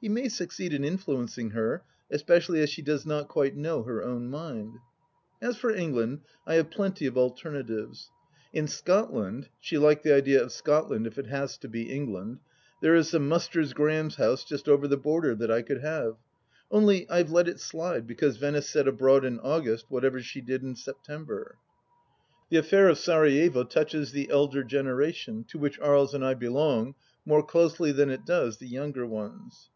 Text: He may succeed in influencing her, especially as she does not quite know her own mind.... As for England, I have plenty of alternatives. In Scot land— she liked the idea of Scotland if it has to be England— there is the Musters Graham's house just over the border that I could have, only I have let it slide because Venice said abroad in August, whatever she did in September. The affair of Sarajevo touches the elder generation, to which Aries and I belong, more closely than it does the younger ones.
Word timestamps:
He 0.00 0.08
may 0.08 0.28
succeed 0.28 0.72
in 0.72 0.84
influencing 0.84 1.50
her, 1.50 1.82
especially 2.08 2.60
as 2.60 2.70
she 2.70 2.82
does 2.82 3.04
not 3.04 3.26
quite 3.26 3.56
know 3.56 3.82
her 3.82 4.00
own 4.00 4.30
mind.... 4.30 4.76
As 5.42 5.56
for 5.56 5.74
England, 5.74 6.20
I 6.46 6.54
have 6.54 6.70
plenty 6.70 7.04
of 7.06 7.18
alternatives. 7.18 8.08
In 8.52 8.68
Scot 8.68 9.12
land— 9.12 9.48
she 9.60 9.76
liked 9.76 10.04
the 10.04 10.14
idea 10.14 10.40
of 10.40 10.52
Scotland 10.52 11.08
if 11.08 11.18
it 11.18 11.26
has 11.26 11.58
to 11.58 11.68
be 11.68 11.90
England— 11.90 12.38
there 12.80 12.94
is 12.94 13.10
the 13.10 13.18
Musters 13.18 13.72
Graham's 13.72 14.14
house 14.14 14.44
just 14.44 14.68
over 14.68 14.86
the 14.86 14.96
border 14.96 15.34
that 15.34 15.50
I 15.50 15.62
could 15.62 15.80
have, 15.80 16.14
only 16.70 17.10
I 17.10 17.16
have 17.18 17.32
let 17.32 17.48
it 17.48 17.58
slide 17.58 18.06
because 18.06 18.36
Venice 18.36 18.70
said 18.70 18.86
abroad 18.86 19.24
in 19.24 19.40
August, 19.40 19.86
whatever 19.88 20.20
she 20.20 20.40
did 20.40 20.62
in 20.62 20.76
September. 20.76 21.56
The 22.50 22.58
affair 22.58 22.86
of 22.86 22.98
Sarajevo 22.98 23.64
touches 23.64 24.12
the 24.12 24.30
elder 24.30 24.62
generation, 24.62 25.42
to 25.48 25.58
which 25.58 25.80
Aries 25.80 26.14
and 26.14 26.24
I 26.24 26.34
belong, 26.34 26.94
more 27.26 27.42
closely 27.44 27.90
than 27.90 28.10
it 28.10 28.24
does 28.24 28.58
the 28.58 28.68
younger 28.68 29.04
ones. 29.04 29.70